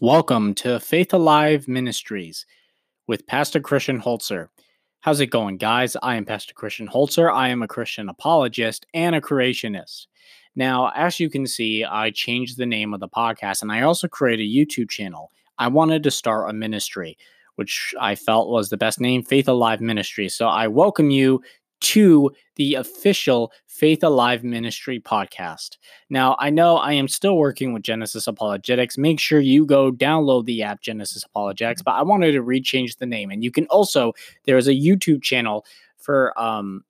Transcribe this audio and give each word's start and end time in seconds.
Welcome 0.00 0.54
to 0.54 0.78
Faith 0.78 1.12
Alive 1.12 1.66
Ministries 1.66 2.46
with 3.08 3.26
Pastor 3.26 3.58
Christian 3.58 4.00
Holzer. 4.00 4.48
How's 5.00 5.18
it 5.18 5.26
going, 5.26 5.56
guys? 5.56 5.96
I 6.04 6.14
am 6.14 6.24
Pastor 6.24 6.54
Christian 6.54 6.86
Holzer. 6.86 7.34
I 7.34 7.48
am 7.48 7.62
a 7.62 7.66
Christian 7.66 8.08
apologist 8.08 8.86
and 8.94 9.16
a 9.16 9.20
creationist. 9.20 10.06
Now, 10.54 10.92
as 10.94 11.18
you 11.18 11.28
can 11.28 11.48
see, 11.48 11.84
I 11.84 12.12
changed 12.12 12.58
the 12.58 12.64
name 12.64 12.94
of 12.94 13.00
the 13.00 13.08
podcast 13.08 13.62
and 13.62 13.72
I 13.72 13.82
also 13.82 14.06
created 14.06 14.44
a 14.44 14.46
YouTube 14.46 14.88
channel. 14.88 15.32
I 15.58 15.66
wanted 15.66 16.04
to 16.04 16.12
start 16.12 16.48
a 16.48 16.52
ministry, 16.52 17.18
which 17.56 17.92
I 18.00 18.14
felt 18.14 18.50
was 18.50 18.70
the 18.70 18.76
best 18.76 19.00
name, 19.00 19.24
Faith 19.24 19.48
Alive 19.48 19.80
Ministries. 19.80 20.32
So 20.32 20.46
I 20.46 20.68
welcome 20.68 21.10
you 21.10 21.42
to 21.80 22.30
the 22.56 22.74
official 22.74 23.52
Faith 23.66 24.02
Alive 24.02 24.42
Ministry 24.42 25.00
podcast. 25.00 25.76
Now, 26.10 26.36
I 26.38 26.50
know 26.50 26.76
I 26.76 26.92
am 26.92 27.08
still 27.08 27.36
working 27.36 27.72
with 27.72 27.82
Genesis 27.82 28.26
Apologetics. 28.26 28.98
Make 28.98 29.20
sure 29.20 29.40
you 29.40 29.64
go 29.64 29.92
download 29.92 30.46
the 30.46 30.62
app 30.62 30.80
Genesis 30.80 31.24
Apologetics, 31.24 31.82
but 31.82 31.92
I 31.92 32.02
wanted 32.02 32.32
to 32.32 32.42
rechange 32.42 32.98
the 32.98 33.06
name. 33.06 33.30
And 33.30 33.44
you 33.44 33.50
can 33.50 33.66
also, 33.66 34.12
there 34.44 34.56
is 34.56 34.68
a 34.68 34.74
YouTube 34.74 35.22
channel 35.22 35.64
for 35.96 36.38
um 36.40 36.84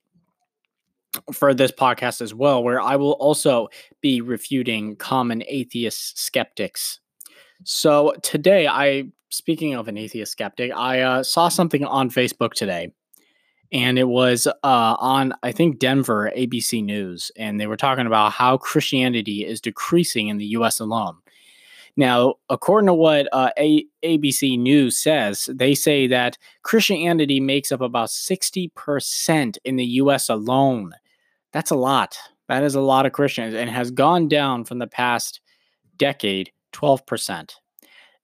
for 1.33 1.55
this 1.55 1.73
podcast 1.73 2.21
as 2.21 2.35
well, 2.35 2.63
where 2.63 2.81
I 2.81 2.97
will 2.97 3.13
also 3.13 3.69
be 4.01 4.21
refuting 4.21 4.95
common 4.97 5.43
atheist 5.49 6.19
skeptics. 6.19 7.01
So 7.65 8.15
today, 8.23 8.69
I 8.69 9.05
speaking 9.31 9.75
of 9.75 9.89
an 9.89 9.99
atheist 9.99 10.33
skeptic, 10.33 10.73
I 10.75 11.01
uh, 11.01 11.23
saw 11.23 11.49
something 11.49 11.85
on 11.85 12.11
Facebook 12.11 12.53
today 12.53 12.93
and 13.73 13.99
it 13.99 14.09
was 14.09 14.47
uh, 14.47 14.53
on 14.99 15.35
I 15.43 15.53
think 15.53 15.79
Denver 15.79 16.33
ABC 16.37 16.83
News, 16.85 17.31
and 17.37 17.61
they 17.61 17.67
were 17.67 17.77
talking 17.77 18.07
about 18.07 18.33
how 18.33 18.57
Christianity 18.57 19.45
is 19.45 19.61
decreasing 19.61 20.29
in 20.29 20.39
the 20.39 20.47
U.S. 20.47 20.81
alone. 20.81 21.17
Now, 21.97 22.35
according 22.49 22.87
to 22.87 22.95
what 22.95 23.29
uh, 23.33 23.51
A- 23.59 23.87
ABC 24.05 24.59
News 24.59 24.97
says, 24.97 25.51
they 25.53 25.75
say 25.75 26.07
that 26.07 26.39
Christianity 26.63 27.41
makes 27.41 27.73
up 27.73 27.81
about 27.81 28.11
sixty 28.11 28.69
percent 28.75 29.59
in 29.65 29.77
the 29.77 29.85
U.S. 29.85 30.29
alone. 30.29 30.93
That's 31.53 31.71
a 31.71 31.77
lot. 31.77 32.17
That 32.49 32.63
is 32.63 32.75
a 32.75 32.81
lot 32.81 33.05
of 33.05 33.13
Christians, 33.13 33.55
and 33.55 33.69
has 33.69 33.91
gone 33.91 34.29
down 34.29 34.65
from 34.65 34.79
the 34.79 34.87
past 34.87 35.41
decade 35.97 36.53
twelve 36.73 37.05
percent. 37.05 37.57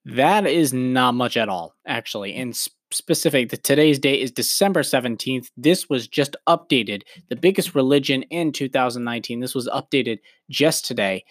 That 0.05 0.45
is 0.45 0.71
not 0.71 1.15
much 1.15 1.35
at 1.35 1.49
all, 1.49 1.75
actually. 1.85 2.35
And 2.35 2.55
specific, 2.95 3.49
that 3.49 3.63
today's 3.63 3.99
date 3.99 4.21
is 4.21 4.31
December 4.31 4.81
17th. 4.81 5.51
This 5.57 5.87
was 5.89 6.07
just 6.07 6.35
updated. 6.47 7.03
The 7.29 7.35
biggest 7.35 7.75
religion 7.75 8.23
in 8.23 8.51
2019. 8.51 9.39
This 9.39 9.53
was 9.53 9.67
updated 9.67 10.17
just 10.49 10.85
today. 10.85 11.23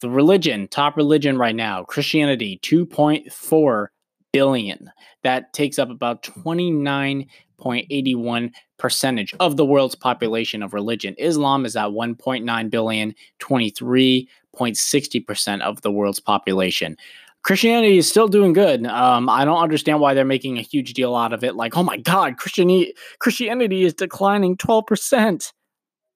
The 0.00 0.10
religion, 0.10 0.66
top 0.68 0.96
religion 0.96 1.38
right 1.38 1.54
now, 1.54 1.84
Christianity, 1.84 2.58
2.4 2.62 3.86
billion. 4.32 4.90
That 5.22 5.52
takes 5.52 5.78
up 5.78 5.90
about 5.90 6.22
29.81 6.22 8.50
percentage 8.78 9.34
of 9.40 9.56
the 9.56 9.64
world's 9.64 9.94
population 9.94 10.62
of 10.62 10.72
religion. 10.72 11.14
Islam 11.18 11.66
is 11.66 11.76
at 11.76 11.88
1.9 11.88 12.70
billion, 12.70 13.14
23.60% 13.40 15.60
of 15.60 15.82
the 15.82 15.92
world's 15.92 16.20
population. 16.20 16.96
Christianity 17.42 17.96
is 17.96 18.08
still 18.08 18.28
doing 18.28 18.52
good. 18.52 18.86
Um, 18.86 19.28
I 19.28 19.44
don't 19.44 19.62
understand 19.62 20.00
why 20.00 20.12
they're 20.12 20.24
making 20.24 20.58
a 20.58 20.62
huge 20.62 20.92
deal 20.92 21.16
out 21.16 21.32
of 21.32 21.42
it. 21.42 21.56
Like, 21.56 21.76
oh 21.76 21.82
my 21.82 21.96
God, 21.96 22.36
Christianity 22.36 22.94
Christianity 23.18 23.84
is 23.84 23.94
declining 23.94 24.56
twelve 24.56 24.86
percent. 24.86 25.52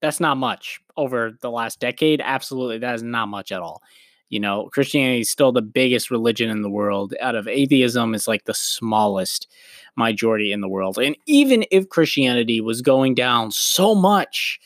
That's 0.02 0.20
not 0.20 0.36
much 0.36 0.80
over 0.96 1.36
the 1.40 1.50
last 1.50 1.80
decade. 1.80 2.20
Absolutely, 2.22 2.78
that 2.78 2.94
is 2.94 3.02
not 3.02 3.28
much 3.28 3.52
at 3.52 3.60
all. 3.60 3.82
You 4.28 4.40
know, 4.40 4.68
Christianity 4.72 5.20
is 5.20 5.30
still 5.30 5.52
the 5.52 5.62
biggest 5.62 6.10
religion 6.10 6.50
in 6.50 6.62
the 6.62 6.70
world. 6.70 7.14
Out 7.20 7.36
of 7.36 7.48
atheism, 7.48 8.14
is 8.14 8.28
like 8.28 8.44
the 8.44 8.54
smallest 8.54 9.48
majority 9.96 10.52
in 10.52 10.60
the 10.60 10.68
world. 10.68 10.98
And 10.98 11.16
even 11.26 11.64
if 11.70 11.88
Christianity 11.88 12.60
was 12.60 12.82
going 12.82 13.14
down 13.14 13.50
so 13.50 13.94
much, 13.94 14.58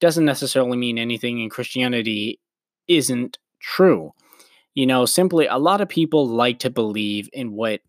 doesn't 0.00 0.24
necessarily 0.24 0.76
mean 0.76 0.98
anything 0.98 1.40
in 1.40 1.50
Christianity 1.50 2.38
isn't 2.88 3.38
true 3.60 4.12
you 4.74 4.86
know, 4.86 5.04
simply 5.04 5.46
a 5.46 5.58
lot 5.58 5.80
of 5.80 5.88
people 5.88 6.26
like 6.26 6.58
to 6.60 6.70
believe 6.70 7.28
in 7.32 7.52
what 7.52 7.80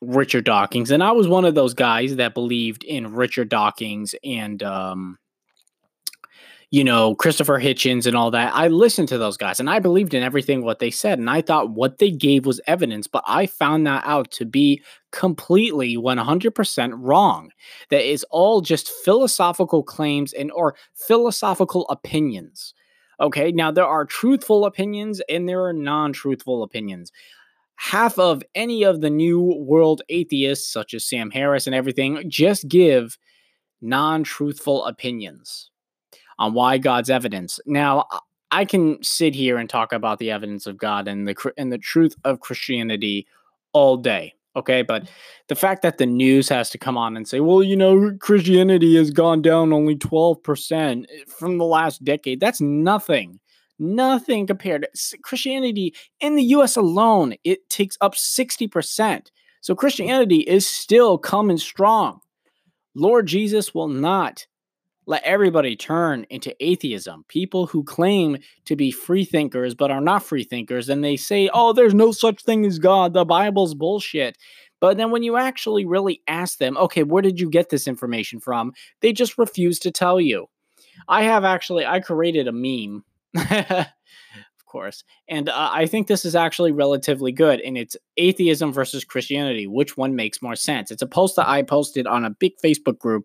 Richard 0.00 0.44
Dawkins, 0.44 0.90
and 0.90 1.02
I 1.02 1.12
was 1.12 1.28
one 1.28 1.44
of 1.44 1.54
those 1.54 1.74
guys 1.74 2.16
that 2.16 2.34
believed 2.34 2.84
in 2.84 3.12
Richard 3.14 3.48
Dawkins 3.48 4.14
and, 4.24 4.62
um, 4.62 5.18
you 6.74 6.82
know, 6.82 7.14
Christopher 7.14 7.60
Hitchens 7.60 8.04
and 8.04 8.16
all 8.16 8.32
that. 8.32 8.52
I 8.52 8.66
listened 8.66 9.06
to 9.10 9.18
those 9.18 9.36
guys 9.36 9.60
and 9.60 9.70
I 9.70 9.78
believed 9.78 10.12
in 10.12 10.24
everything 10.24 10.64
what 10.64 10.80
they 10.80 10.90
said. 10.90 11.20
And 11.20 11.30
I 11.30 11.40
thought 11.40 11.70
what 11.70 11.98
they 11.98 12.10
gave 12.10 12.46
was 12.46 12.60
evidence, 12.66 13.06
but 13.06 13.22
I 13.28 13.46
found 13.46 13.86
that 13.86 14.02
out 14.04 14.32
to 14.32 14.44
be 14.44 14.82
completely 15.12 15.96
100% 15.96 16.92
wrong. 16.96 17.50
That 17.90 18.04
is 18.04 18.26
all 18.28 18.60
just 18.60 18.88
philosophical 18.88 19.84
claims 19.84 20.32
and 20.32 20.50
or 20.50 20.74
philosophical 20.94 21.86
opinions. 21.90 22.73
Okay, 23.20 23.52
now 23.52 23.70
there 23.70 23.86
are 23.86 24.04
truthful 24.04 24.64
opinions 24.64 25.20
and 25.28 25.48
there 25.48 25.64
are 25.64 25.72
non 25.72 26.12
truthful 26.12 26.62
opinions. 26.62 27.12
Half 27.76 28.18
of 28.18 28.42
any 28.54 28.84
of 28.84 29.00
the 29.00 29.10
new 29.10 29.40
world 29.40 30.02
atheists, 30.08 30.72
such 30.72 30.94
as 30.94 31.04
Sam 31.04 31.30
Harris 31.30 31.66
and 31.66 31.74
everything, 31.74 32.22
just 32.28 32.68
give 32.68 33.18
non 33.80 34.24
truthful 34.24 34.84
opinions 34.84 35.70
on 36.38 36.54
why 36.54 36.78
God's 36.78 37.10
evidence. 37.10 37.60
Now, 37.66 38.06
I 38.50 38.64
can 38.64 39.02
sit 39.02 39.34
here 39.34 39.58
and 39.58 39.68
talk 39.68 39.92
about 39.92 40.18
the 40.18 40.30
evidence 40.30 40.66
of 40.66 40.76
God 40.76 41.08
and 41.08 41.26
the 41.26 41.52
and 41.56 41.72
the 41.72 41.78
truth 41.78 42.14
of 42.24 42.40
Christianity 42.40 43.26
all 43.72 43.96
day. 43.96 44.34
Okay, 44.56 44.82
but 44.82 45.08
the 45.48 45.56
fact 45.56 45.82
that 45.82 45.98
the 45.98 46.06
news 46.06 46.48
has 46.48 46.70
to 46.70 46.78
come 46.78 46.96
on 46.96 47.16
and 47.16 47.26
say, 47.26 47.40
well, 47.40 47.62
you 47.62 47.76
know, 47.76 48.12
Christianity 48.20 48.96
has 48.96 49.10
gone 49.10 49.42
down 49.42 49.72
only 49.72 49.96
12% 49.96 51.02
eh, 51.02 51.06
from 51.26 51.58
the 51.58 51.64
last 51.64 52.04
decade, 52.04 52.40
that's 52.40 52.60
nothing. 52.60 53.40
Nothing 53.80 54.46
compared 54.46 54.86
to 54.94 55.18
Christianity 55.18 55.94
in 56.20 56.36
the 56.36 56.44
US 56.44 56.76
alone, 56.76 57.34
it 57.42 57.68
takes 57.68 57.98
up 58.00 58.14
60%. 58.14 59.26
So 59.60 59.74
Christianity 59.74 60.40
is 60.40 60.68
still 60.68 61.18
coming 61.18 61.58
strong. 61.58 62.20
Lord 62.94 63.26
Jesus 63.26 63.74
will 63.74 63.88
not 63.88 64.46
let 65.06 65.22
everybody 65.22 65.76
turn 65.76 66.26
into 66.30 66.54
atheism. 66.60 67.24
People 67.28 67.66
who 67.66 67.84
claim 67.84 68.38
to 68.64 68.76
be 68.76 68.90
free 68.90 69.24
thinkers 69.24 69.74
but 69.74 69.90
are 69.90 70.00
not 70.00 70.22
free 70.22 70.44
thinkers, 70.44 70.88
and 70.88 71.04
they 71.04 71.16
say, 71.16 71.50
oh, 71.52 71.72
there's 71.72 71.94
no 71.94 72.12
such 72.12 72.42
thing 72.42 72.64
as 72.64 72.78
God, 72.78 73.12
the 73.12 73.24
Bible's 73.24 73.74
bullshit. 73.74 74.38
But 74.80 74.96
then 74.96 75.10
when 75.10 75.22
you 75.22 75.36
actually 75.36 75.86
really 75.86 76.20
ask 76.28 76.58
them, 76.58 76.76
okay, 76.76 77.04
where 77.04 77.22
did 77.22 77.40
you 77.40 77.48
get 77.48 77.70
this 77.70 77.88
information 77.88 78.40
from? 78.40 78.72
They 79.00 79.12
just 79.12 79.38
refuse 79.38 79.78
to 79.80 79.90
tell 79.90 80.20
you. 80.20 80.46
I 81.08 81.22
have 81.24 81.44
actually, 81.44 81.86
I 81.86 82.00
created 82.00 82.48
a 82.48 82.52
meme. 82.52 83.04
of 83.34 84.66
course. 84.66 85.04
And 85.28 85.48
uh, 85.48 85.70
I 85.72 85.86
think 85.86 86.06
this 86.06 86.24
is 86.24 86.36
actually 86.36 86.72
relatively 86.72 87.32
good. 87.32 87.60
And 87.60 87.78
it's 87.78 87.96
atheism 88.16 88.72
versus 88.72 89.04
Christianity. 89.04 89.66
Which 89.66 89.96
one 89.96 90.16
makes 90.16 90.42
more 90.42 90.56
sense? 90.56 90.90
It's 90.90 91.02
a 91.02 91.06
post 91.06 91.36
that 91.36 91.48
I 91.48 91.62
posted 91.62 92.06
on 92.06 92.24
a 92.24 92.30
big 92.30 92.52
Facebook 92.62 92.98
group 92.98 93.24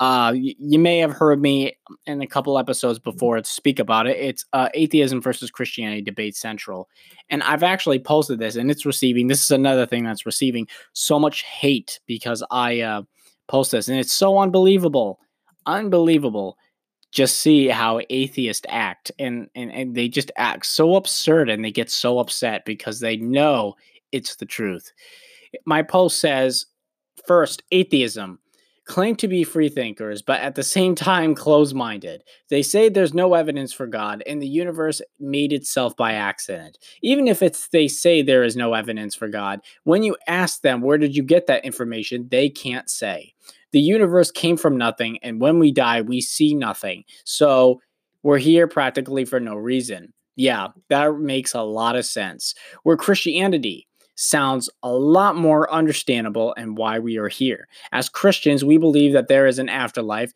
uh, 0.00 0.32
y- 0.34 0.54
you 0.58 0.78
may 0.78 0.98
have 0.98 1.12
heard 1.12 1.42
me 1.42 1.74
in 2.06 2.22
a 2.22 2.26
couple 2.26 2.58
episodes 2.58 2.98
before 2.98 3.42
speak 3.44 3.78
about 3.78 4.06
it. 4.06 4.16
It's 4.16 4.46
uh, 4.54 4.70
atheism 4.72 5.20
versus 5.20 5.50
Christianity 5.50 6.00
debate 6.00 6.34
central, 6.34 6.88
and 7.28 7.42
I've 7.42 7.62
actually 7.62 7.98
posted 7.98 8.38
this, 8.38 8.56
and 8.56 8.70
it's 8.70 8.86
receiving. 8.86 9.28
This 9.28 9.42
is 9.42 9.50
another 9.50 9.84
thing 9.86 10.04
that's 10.04 10.24
receiving 10.24 10.66
so 10.94 11.18
much 11.18 11.42
hate 11.42 12.00
because 12.06 12.42
I 12.50 12.80
uh, 12.80 13.02
post 13.46 13.72
this, 13.72 13.88
and 13.88 13.98
it's 13.98 14.14
so 14.14 14.38
unbelievable, 14.38 15.20
unbelievable. 15.66 16.56
Just 17.12 17.40
see 17.40 17.66
how 17.68 18.00
atheists 18.08 18.66
act, 18.70 19.12
and 19.18 19.50
and 19.54 19.70
and 19.70 19.94
they 19.94 20.08
just 20.08 20.30
act 20.36 20.64
so 20.64 20.96
absurd, 20.96 21.50
and 21.50 21.62
they 21.62 21.72
get 21.72 21.90
so 21.90 22.18
upset 22.20 22.64
because 22.64 23.00
they 23.00 23.18
know 23.18 23.74
it's 24.12 24.36
the 24.36 24.46
truth. 24.46 24.92
My 25.66 25.82
post 25.82 26.20
says, 26.20 26.66
first, 27.26 27.62
atheism 27.70 28.38
claim 28.90 29.14
to 29.14 29.28
be 29.28 29.44
freethinkers, 29.44 30.20
but 30.20 30.40
at 30.40 30.56
the 30.56 30.64
same 30.64 30.96
time 30.96 31.32
close 31.32 31.72
minded. 31.72 32.24
They 32.48 32.60
say 32.60 32.88
there's 32.88 33.14
no 33.14 33.34
evidence 33.34 33.72
for 33.72 33.86
God 33.86 34.20
and 34.26 34.42
the 34.42 34.48
universe 34.48 35.00
made 35.20 35.52
itself 35.52 35.96
by 35.96 36.14
accident. 36.14 36.76
Even 37.00 37.28
if 37.28 37.40
it's 37.40 37.68
they 37.68 37.86
say 37.86 38.20
there 38.20 38.42
is 38.42 38.56
no 38.56 38.74
evidence 38.74 39.14
for 39.14 39.28
God, 39.28 39.60
when 39.84 40.02
you 40.02 40.16
ask 40.26 40.62
them 40.62 40.80
where 40.80 40.98
did 40.98 41.14
you 41.14 41.22
get 41.22 41.46
that 41.46 41.64
information, 41.64 42.26
they 42.32 42.48
can't 42.48 42.90
say. 42.90 43.32
The 43.70 43.80
universe 43.80 44.32
came 44.32 44.56
from 44.56 44.76
nothing, 44.76 45.20
and 45.22 45.40
when 45.40 45.60
we 45.60 45.70
die, 45.70 46.00
we 46.00 46.20
see 46.20 46.52
nothing. 46.52 47.04
So 47.22 47.80
we're 48.24 48.38
here 48.38 48.66
practically 48.66 49.24
for 49.24 49.38
no 49.38 49.54
reason. 49.54 50.12
Yeah, 50.34 50.68
that 50.88 51.16
makes 51.20 51.54
a 51.54 51.62
lot 51.62 51.94
of 51.94 52.04
sense. 52.06 52.56
We're 52.82 52.96
Christianity 52.96 53.86
sounds 54.20 54.68
a 54.82 54.92
lot 54.92 55.34
more 55.34 55.72
understandable 55.72 56.54
and 56.56 56.76
why 56.76 56.98
we 56.98 57.16
are 57.16 57.28
here. 57.28 57.68
As 57.92 58.08
Christians, 58.08 58.64
we 58.64 58.76
believe 58.76 59.12
that 59.14 59.28
there 59.28 59.46
is 59.46 59.58
an 59.58 59.68
afterlife. 59.68 60.32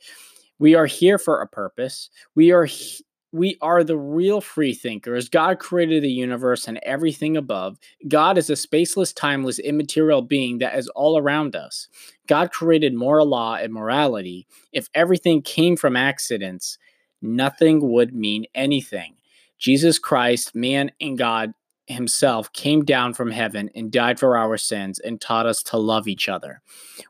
We 0.58 0.74
are 0.74 0.86
here 0.86 1.18
for 1.18 1.40
a 1.40 1.46
purpose. 1.46 2.08
We 2.34 2.50
are 2.50 2.64
he- 2.64 3.04
we 3.32 3.58
are 3.60 3.82
the 3.82 3.96
real 3.96 4.40
free 4.40 4.72
thinkers. 4.72 5.28
God 5.28 5.58
created 5.58 6.04
the 6.04 6.10
universe 6.10 6.68
and 6.68 6.78
everything 6.84 7.36
above. 7.36 7.78
God 8.06 8.38
is 8.38 8.48
a 8.48 8.52
spaceless, 8.52 9.12
timeless, 9.12 9.58
immaterial 9.58 10.22
being 10.22 10.58
that 10.58 10.78
is 10.78 10.88
all 10.90 11.18
around 11.18 11.56
us. 11.56 11.88
God 12.28 12.52
created 12.52 12.94
moral 12.94 13.26
law 13.26 13.56
and 13.56 13.72
morality. 13.72 14.46
If 14.72 14.88
everything 14.94 15.42
came 15.42 15.76
from 15.76 15.96
accidents, 15.96 16.78
nothing 17.20 17.90
would 17.90 18.14
mean 18.14 18.46
anything. 18.54 19.16
Jesus 19.58 19.98
Christ, 19.98 20.54
man 20.54 20.92
and 21.00 21.18
God 21.18 21.54
himself, 21.86 22.52
came 22.52 22.84
down 22.84 23.14
from 23.14 23.30
heaven 23.30 23.70
and 23.74 23.90
died 23.90 24.18
for 24.18 24.36
our 24.36 24.56
sins 24.56 24.98
and 24.98 25.20
taught 25.20 25.46
us 25.46 25.62
to 25.64 25.76
love 25.76 26.08
each 26.08 26.28
other. 26.28 26.60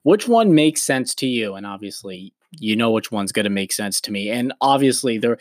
Which 0.02 0.28
one 0.28 0.54
makes 0.54 0.82
sense 0.82 1.14
to 1.16 1.26
you? 1.26 1.54
And 1.54 1.66
obviously, 1.66 2.32
you 2.58 2.76
know 2.76 2.90
which 2.90 3.10
one's 3.10 3.32
going 3.32 3.44
to 3.44 3.50
make 3.50 3.72
sense 3.72 4.00
to 4.02 4.12
me. 4.12 4.30
And 4.30 4.52
obviously, 4.60 5.18
there 5.18 5.38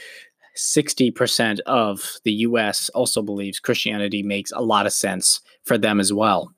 60% 0.56 1.60
of 1.62 2.18
the 2.24 2.34
US 2.34 2.90
also 2.90 3.22
believes 3.22 3.60
Christianity 3.60 4.22
makes 4.22 4.52
a 4.52 4.62
lot 4.62 4.86
of 4.86 4.94
sense 4.94 5.42
for 5.64 5.78
them 5.78 6.00
as 6.00 6.14
well. 6.14 6.54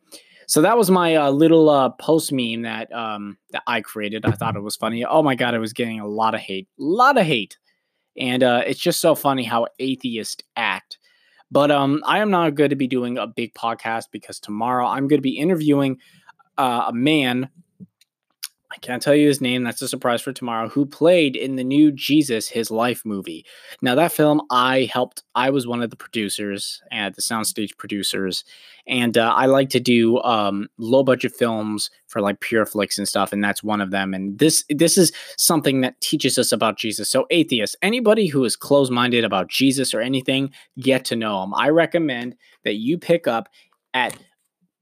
So 0.48 0.62
that 0.62 0.78
was 0.78 0.92
my 0.92 1.16
uh, 1.16 1.32
little 1.32 1.70
uh, 1.70 1.90
post 1.90 2.32
meme 2.32 2.62
that 2.64 2.92
um, 2.94 3.38
that 3.52 3.64
I 3.66 3.82
created. 3.82 4.26
I 4.26 4.32
thought 4.32 4.56
it 4.56 4.62
was 4.62 4.76
funny. 4.76 5.04
Oh 5.04 5.24
my 5.24 5.34
god, 5.34 5.56
I 5.56 5.58
was 5.58 5.74
getting 5.74 6.00
a 6.00 6.08
lot 6.08 6.36
of 6.36 6.42
hate, 6.42 6.68
a 6.80 6.84
lot 6.84 7.18
of 7.18 7.26
hate, 7.26 7.58
and 8.16 8.44
uh, 8.44 8.62
it's 8.66 8.80
just 8.80 9.02
so 9.02 9.16
funny 9.16 9.44
how 9.44 9.68
atheists 9.80 10.44
act. 10.56 11.00
But 11.52 11.72
um, 11.72 12.04
I 12.06 12.20
am 12.20 12.32
not 12.32 12.56
going 12.56 12.72
to 12.72 12.76
be 12.76 12.88
doing 12.88 13.18
a 13.18 13.28
big 13.28 13.54
podcast 13.54 14.06
because 14.12 14.40
tomorrow 14.40 14.86
I'm 14.86 15.08
going 15.08 15.20
to 15.20 15.24
be 15.24 15.38
interviewing 15.38 16.00
uh, 16.58 16.86
a 16.88 16.94
man 16.94 17.50
I 18.76 18.78
can't 18.80 19.02
tell 19.02 19.16
you 19.16 19.28
his 19.28 19.40
name. 19.40 19.64
That's 19.64 19.82
a 19.82 19.88
surprise 19.88 20.22
for 20.22 20.34
tomorrow. 20.34 20.68
Who 20.68 20.86
played 20.86 21.38
in 21.38 21.56
the 21.56 21.64
new 21.64 21.94
Jesus 21.94 22.50
His 22.50 22.70
Life 22.70 23.04
movie? 23.06 23.46
Now 23.82 23.96
that 23.96 24.12
film, 24.12 24.42
I 24.52 24.90
helped. 24.92 25.24
I 25.34 25.50
was 25.50 25.66
one 25.66 25.82
of 25.82 25.92
the 25.92 25.96
producers 25.96 26.82
and 26.92 27.16
the 27.16 27.22
soundstage 27.22 27.78
producers, 27.78 28.44
and 28.86 29.18
uh, 29.18 29.34
I 29.34 29.46
like 29.46 29.70
to 29.70 29.80
do 29.80 30.22
um, 30.24 30.68
low 30.78 31.04
budget 31.04 31.34
films 31.34 31.90
for 32.08 32.22
like 32.22 32.42
Pure 32.42 32.66
Flix 32.66 32.98
and 32.98 33.08
stuff, 33.08 33.32
and 33.32 33.42
that's 33.42 33.64
one 33.64 33.80
of 33.80 33.92
them. 33.92 34.14
And 34.14 34.38
this 34.40 34.66
this 34.68 34.98
is 34.98 35.14
something 35.38 35.80
that 35.82 36.02
teaches 36.02 36.38
us 36.38 36.52
about 36.52 36.78
Jesus. 36.78 37.10
So 37.10 37.28
atheists, 37.30 37.78
anybody 37.82 38.28
who 38.28 38.44
is 38.44 38.58
closed 38.58 38.92
minded 38.92 39.24
about 39.24 39.48
Jesus 39.48 39.94
or 39.94 40.02
anything, 40.02 40.52
get 40.80 41.06
to 41.06 41.16
know 41.16 41.44
him. 41.44 41.54
I 41.54 41.70
recommend 41.70 42.36
that 42.66 42.76
you 42.76 42.98
pick 42.98 43.26
up 43.26 43.48
at 43.94 44.18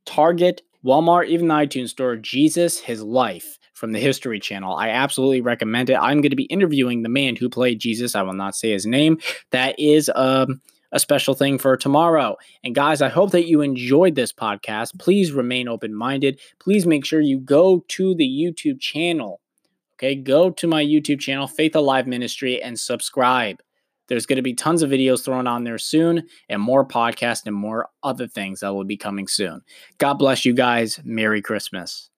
Target, 0.07 0.63
Walmart, 0.83 1.27
even 1.27 1.47
the 1.47 1.53
iTunes 1.53 1.89
store, 1.89 2.15
Jesus 2.15 2.79
His 2.79 3.03
Life 3.03 3.59
from 3.83 3.91
the 3.91 3.99
History 3.99 4.39
Channel. 4.39 4.77
I 4.77 4.87
absolutely 4.87 5.41
recommend 5.41 5.89
it. 5.89 5.97
I'm 5.97 6.21
going 6.21 6.29
to 6.29 6.37
be 6.37 6.43
interviewing 6.45 7.03
the 7.03 7.09
man 7.09 7.35
who 7.35 7.49
played 7.49 7.81
Jesus. 7.81 8.15
I 8.15 8.21
will 8.21 8.31
not 8.31 8.55
say 8.55 8.71
his 8.71 8.85
name. 8.85 9.17
That 9.51 9.77
is 9.77 10.09
um, 10.15 10.61
a 10.93 11.01
special 11.01 11.33
thing 11.33 11.57
for 11.57 11.75
tomorrow. 11.75 12.37
And 12.63 12.73
guys, 12.73 13.01
I 13.01 13.09
hope 13.09 13.31
that 13.31 13.49
you 13.49 13.59
enjoyed 13.59 14.15
this 14.15 14.31
podcast. 14.31 14.97
Please 14.99 15.33
remain 15.33 15.67
open 15.67 15.93
minded. 15.93 16.39
Please 16.59 16.85
make 16.85 17.03
sure 17.03 17.19
you 17.19 17.41
go 17.41 17.83
to 17.89 18.15
the 18.15 18.25
YouTube 18.25 18.79
channel. 18.79 19.41
Okay, 19.95 20.15
go 20.15 20.49
to 20.49 20.65
my 20.65 20.81
YouTube 20.81 21.19
channel, 21.19 21.47
Faith 21.47 21.75
Alive 21.75 22.07
Ministry, 22.07 22.63
and 22.63 22.79
subscribe. 22.79 23.61
There's 24.07 24.25
going 24.25 24.37
to 24.37 24.41
be 24.41 24.53
tons 24.53 24.81
of 24.81 24.91
videos 24.91 25.25
thrown 25.25 25.45
on 25.45 25.65
there 25.65 25.77
soon, 25.77 26.23
and 26.47 26.61
more 26.61 26.87
podcasts 26.87 27.45
and 27.45 27.53
more 27.53 27.89
other 28.01 28.29
things 28.29 28.61
that 28.61 28.73
will 28.73 28.85
be 28.85 28.95
coming 28.95 29.27
soon. 29.27 29.59
God 29.97 30.13
bless 30.13 30.45
you 30.45 30.53
guys. 30.53 31.01
Merry 31.03 31.41
Christmas. 31.41 32.09